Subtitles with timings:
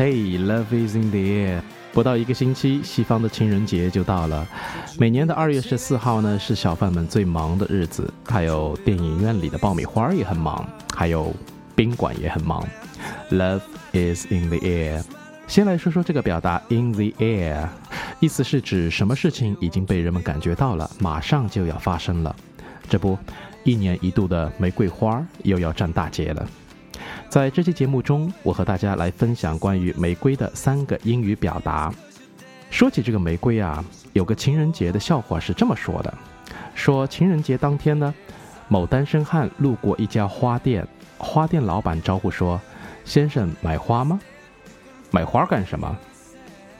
[0.00, 1.60] Hey, love is in the air。
[1.92, 4.48] 不到一个星期，西方的情人节就到了。
[4.98, 8.10] 每年的二月十四号呢，是小贩们最忙的日子。
[8.24, 10.66] 还有电影院里的爆米花也很忙，
[10.96, 11.30] 还有
[11.76, 12.66] 宾馆也很忙。
[13.30, 13.60] Love
[13.92, 15.04] is in the air。
[15.46, 17.68] 先来说说这个表达 in the air，
[18.20, 22.34] 意思是指什么事情已经被人们感觉到了，马上就要发生了。
[22.88, 23.18] 这不，
[23.64, 26.48] 一年一度的玫瑰花又要占大节了。
[27.30, 31.94] 在这期节目中，我和大家来分享关于玫瑰的三个英语表达。
[32.70, 33.84] 说起这个玫瑰啊，
[34.14, 36.12] 有个情人节的笑话是这么说的：
[36.74, 38.12] 说情人节当天呢，
[38.66, 40.84] 某单身汉路过一家花店，
[41.18, 42.60] 花店老板招呼说
[43.06, 44.18] ：“先生买花吗？
[45.12, 45.96] 买花干什么？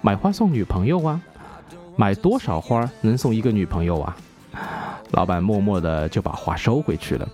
[0.00, 1.20] 买花送女朋友啊？
[1.96, 4.16] 买多少花能送一个女朋友啊？”
[5.10, 7.28] 老板默默的就把花收回去了。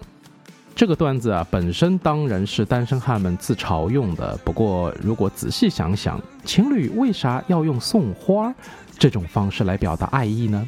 [0.74, 4.36] 这个段子啊，本身当然是单身汉们自嘲用的。
[4.38, 8.52] 不过，如果仔细想想，情侣为啥要用送花
[8.98, 10.66] 这种方式来表达爱意呢？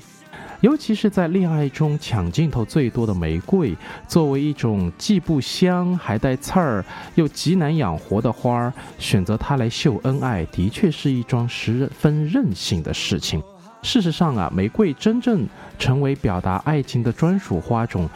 [0.61, 6.85] 尤其是在恋爱中抢镜头最多的玫瑰，作为一种既不香还带刺儿
[7.17, 13.43] 又极难养活的花儿，选择它来秀恩爱，的确是一桩十分任性的事情。
[13.85, 15.47] 事实上啊，玫瑰真正
[15.79, 18.09] 成为表达爱情的专属花种。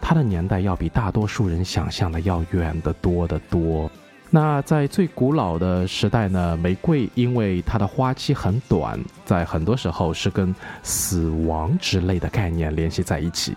[0.00, 3.90] 它的年代要比大多数人想象的要远得多得多。
[4.30, 13.56] 那在最古老的时代呢，玫瑰因为它的花期很短，在很多时候是跟死亡之类的概念联系在一起。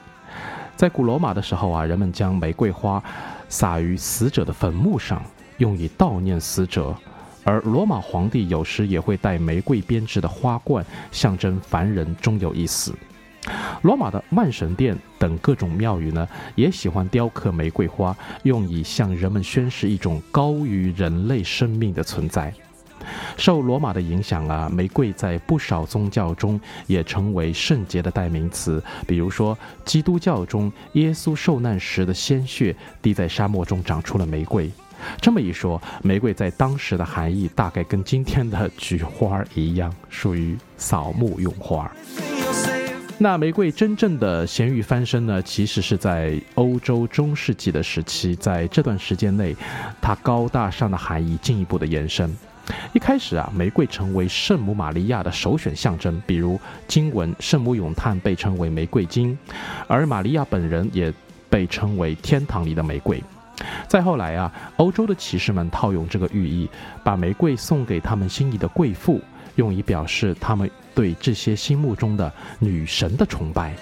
[0.76, 3.04] 在古罗马的时候啊，人们将玫瑰花
[3.48, 5.22] 撒于死者的坟墓上，
[5.58, 6.96] 用以悼念死者。
[7.44, 12.94] 而罗马皇帝有时也会戴玫瑰编织的花冠，象征凡人终有一死。
[13.82, 22.54] 罗马的万神殿等各种庙宇呢，也喜欢雕刻玫瑰花，用以向人们宣示一种高于人类生命的存在。
[23.38, 28.84] 受罗马的影响啊，玫瑰在不少宗教中也成为圣洁的代名词。
[29.08, 34.70] 比如说，基督教中，耶稣受难时的鲜血滴在沙漠中，长出了玫瑰。
[35.22, 41.92] 这么一说，玫瑰在当时的含义大概跟今天的菊花一样，属于扫墓用花。
[43.22, 45.42] 那玫瑰真正的咸鱼翻身呢？
[45.42, 49.54] 其实是在欧洲中世纪的时期，在这段时间内，
[50.02, 52.34] 它高大上的含义进一步的延伸。
[52.94, 56.58] 一开始啊，玫瑰成为圣母玛利亚的首选象征，比如
[56.88, 59.38] 经文圣母咏叹被称为玫瑰金，
[59.88, 61.14] 而玛利亚本人也
[61.50, 63.22] 被称为天堂里的玫瑰。
[63.88, 66.70] 再后来啊，欧洲的骑士们套用这个寓意，
[67.04, 69.22] 把玫瑰送给他们心仪的贵妇。
[69.56, 73.76] 用以表示他们对这些心目中的女神的崇拜。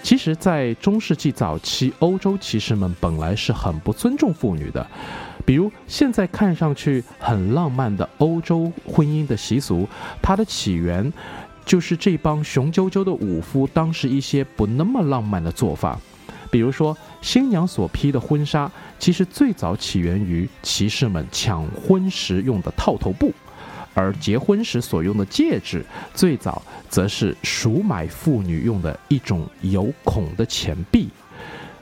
[0.00, 4.86] 其实，在中世纪早期，欧洲骑士们本来是很不尊重妇女的。
[5.44, 9.88] 比如，现在看上去很浪漫的欧洲婚姻的习俗，
[10.22, 11.12] 它的起源
[11.64, 15.98] 就是这帮雄赳赳的武夫当时一些不那么浪漫的做法。
[16.48, 23.32] 比如说，新娘所披的婚纱，其实最早起源于骑士们抢婚时用的套头布。
[23.92, 31.10] 而结婚时所用的戒指，最早则是赎买妇女用的一种有孔的钱币，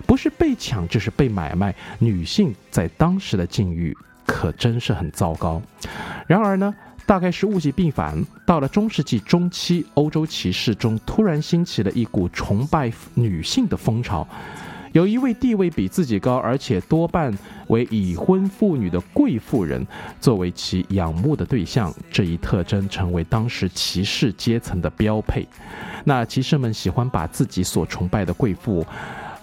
[0.07, 1.75] 不是被抢就是被买卖。
[1.99, 3.95] 女性在当时的境遇
[4.27, 5.61] 可真是很糟糕。
[6.27, 6.75] 然而呢，
[7.05, 14.27] 大概是物极必反，到了中世纪中期，欧洲骑士中突然兴起了一股崇拜女性的风潮。
[14.99, 17.33] 有一位地位比自己高，而且多半
[17.69, 19.87] 为已婚妇女的贵妇人
[20.21, 25.47] 作为其仰慕的对象，这一特征成为当时骑士阶层的标配。
[26.03, 28.85] 那骑士们喜欢把自己所崇拜的贵妇，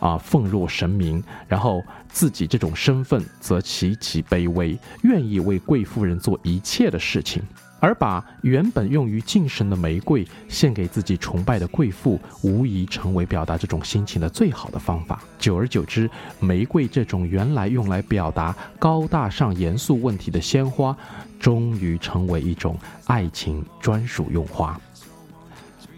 [0.01, 7.41] 啊，奉若神明，然后自己这种身份则极其卑微，愿意为贵妇人做一切的事情。
[7.85, 15.21] 而把原本用于敬神的玫瑰献给自己崇拜的贵妇，无疑成为表达这种心情的最好的方法。
[15.37, 16.09] 久而久之，
[16.39, 20.97] 玫瑰这种原来用来表达高大上、严肃问题的鲜花，
[21.39, 22.75] 终于成为一种
[23.05, 24.75] 爱情专属用花。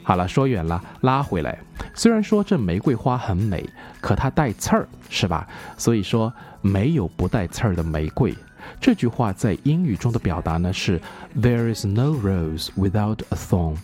[0.04, 1.58] 好了，说远了，拉回来。
[1.94, 3.66] 虽然说这玫瑰花很美，
[4.02, 5.48] 可它带刺儿，是吧？
[5.78, 8.36] 所以说，没有不带刺儿的玫瑰。
[8.80, 11.00] 这句话在英语中的表达呢是
[11.36, 13.78] "There is no rose without a thorn."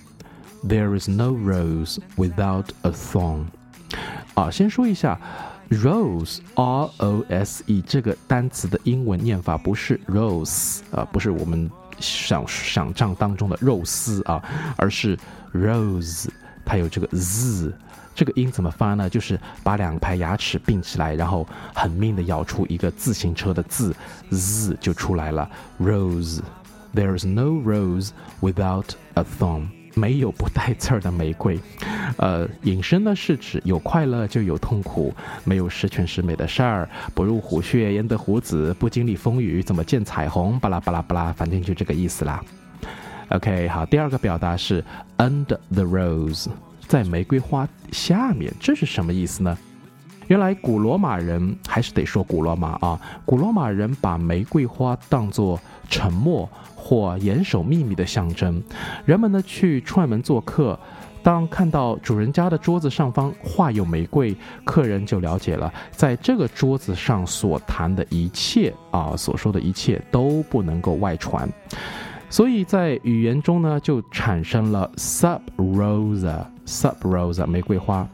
[0.65, 3.45] There is no rose without a thorn.
[4.33, 5.19] 啊，先说一下
[5.69, 11.69] rose r o s e 这个单词的英文念法不是 rose 啊，不是我们
[11.99, 14.41] 想想象当中的肉丝啊，
[14.77, 15.17] 而是
[15.53, 16.27] rose，
[16.63, 17.73] 它有这个 z。
[18.15, 19.09] 这个音怎么发呢？
[19.09, 23.95] 就是把两排牙齿并起来，然后很命的咬出一个自行车的字
[24.31, 25.49] ，z 就出来了。
[25.79, 28.09] Rose，There is no rose
[28.41, 29.67] without a thorn。
[29.95, 31.59] 没有不带刺儿的玫瑰。
[32.17, 35.13] 呃，引申呢是指有快乐就有痛苦，
[35.43, 40.59] 没有十全十美的事儿，不入虎穴焉得虎子，不经历风雨怎么见彩虹？
[40.59, 42.43] 巴拉巴拉巴拉，反正就这个意思啦。
[43.29, 44.83] OK，好，第二个表达是
[45.19, 46.47] under the rose，
[46.87, 49.57] 在玫瑰花下面，这是什么意思呢？
[50.27, 55.59] 原来古罗马人还是得说古罗马啊，古罗马人把玫瑰花当作
[55.89, 58.63] 沉默或严守秘密的象征。
[59.05, 60.79] 人们呢去串门做客，
[61.21, 64.33] 当看到主人家的桌子上方画有玫瑰，
[64.63, 71.47] 客人就了解了，在这个桌子上所谈的一切啊，所说的一切都不能够外传。
[72.29, 78.07] 所以在语言中呢，就产生了 sub rosa Sub Rosa，玫瑰花。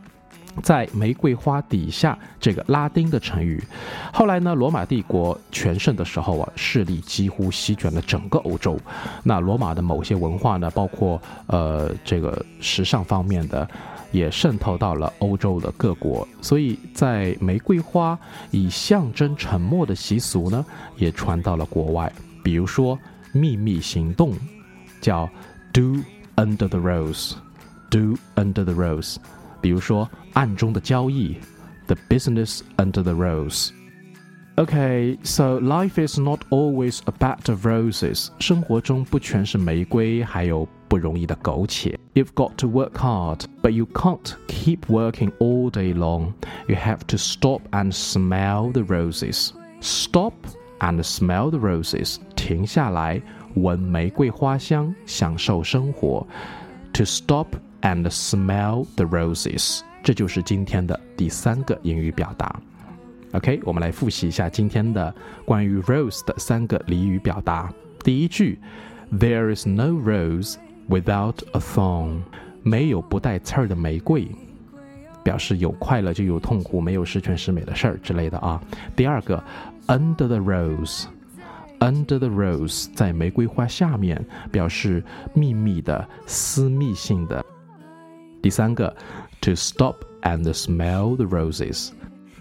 [0.64, 3.64] 在玫瑰花底下，这个拉丁的成语。
[4.12, 8.78] 后来呢，罗马帝国全盛的时候啊，势力几乎席卷了整个欧洲。
[9.24, 13.66] 那罗马的某些文化呢，包括呃这个时尚方面的，
[14.12, 16.28] 也渗透到了欧洲的各国。
[16.42, 18.18] 所以在玫瑰花
[18.52, 20.66] 以象征沉默的习俗呢，
[20.98, 22.12] 也传到了国外。
[22.44, 23.00] 比如说
[23.32, 24.34] 秘密行动，
[25.00, 25.30] 叫
[25.72, 26.00] do
[26.36, 27.34] under the rose
[27.91, 29.17] rose，do under the rose。
[29.61, 31.37] 比如说暗中的交易，
[31.87, 38.29] the business under the rose。Okay, so life is not always a bed of roses.
[38.39, 41.99] 生活中不全是玫瑰，还有不容易的苟且。
[42.15, 46.35] You've got to work hard, but you can't keep working all day long.
[46.69, 49.51] You have to stop and smell the roses.
[49.81, 50.35] Stop
[50.79, 52.19] and smell the roses.
[52.37, 53.21] 停下来，
[53.55, 56.25] 闻玫瑰花香，享受生活。
[56.93, 57.49] To stop
[57.82, 62.60] and smell the roses，这就是今天的第三个英语表达。
[63.34, 65.14] OK，我们来复习一下今天的
[65.46, 67.72] 关于 rose 的三个俚语表达。
[68.04, 68.60] 第一句
[69.12, 70.56] ，There is no rose
[70.90, 72.22] without a thorn，
[72.64, 74.28] 没有不带刺儿的玫瑰，
[75.24, 78.62] 表示有快乐就有痛苦，没有十全十美的事儿之类的啊。
[78.96, 79.44] 第二个
[79.88, 81.06] ，Under the rose。
[81.80, 84.22] Under the rose，在玫瑰花下面，
[84.52, 85.02] 表示
[85.34, 87.46] 秘密的、私密性的。
[88.42, 88.96] 第三个
[89.42, 91.90] ，to stop and smell the roses，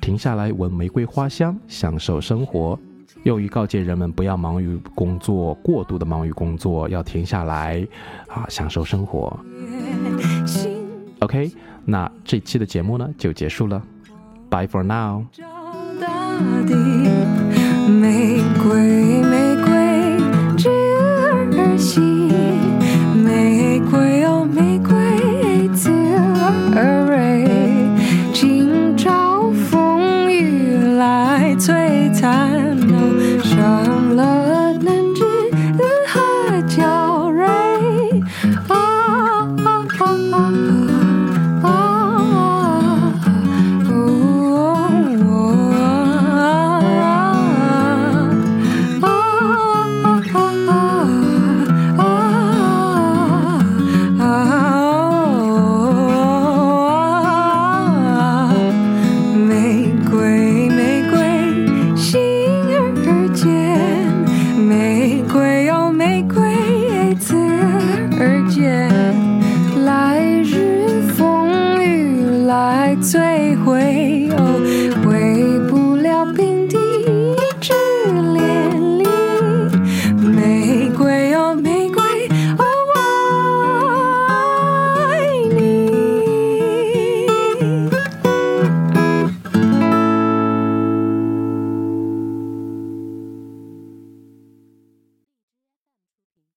[0.00, 2.78] 停下来闻玫瑰花香，享受生活，
[3.24, 7.86] 用于告诫人们不要忙于工作，过度的忙于工作，要停下来，
[8.28, 9.38] 啊，享受生活。
[11.20, 11.50] OK，
[11.84, 13.82] 那这期的节目呢就结束了
[14.48, 15.24] ，Bye for now。